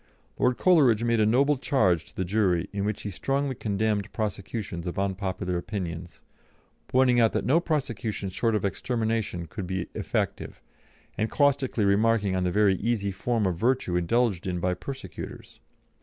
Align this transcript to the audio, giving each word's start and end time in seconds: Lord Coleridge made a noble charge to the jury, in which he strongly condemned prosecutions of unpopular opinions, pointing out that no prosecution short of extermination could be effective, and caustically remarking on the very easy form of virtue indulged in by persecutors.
Lord 0.39 0.57
Coleridge 0.57 1.03
made 1.03 1.19
a 1.19 1.27
noble 1.27 1.57
charge 1.57 2.05
to 2.05 2.15
the 2.15 2.25
jury, 2.25 2.67
in 2.73 2.85
which 2.85 3.03
he 3.03 3.11
strongly 3.11 3.53
condemned 3.53 4.11
prosecutions 4.11 4.87
of 4.87 4.97
unpopular 4.97 5.57
opinions, 5.57 6.23
pointing 6.87 7.19
out 7.19 7.33
that 7.33 7.45
no 7.45 7.59
prosecution 7.59 8.29
short 8.29 8.55
of 8.55 8.65
extermination 8.65 9.45
could 9.45 9.67
be 9.67 9.89
effective, 9.93 10.59
and 11.19 11.29
caustically 11.29 11.85
remarking 11.85 12.35
on 12.35 12.43
the 12.45 12.51
very 12.51 12.77
easy 12.77 13.11
form 13.11 13.45
of 13.45 13.57
virtue 13.59 13.95
indulged 13.95 14.47
in 14.47 14.59
by 14.59 14.73
persecutors. 14.73 15.59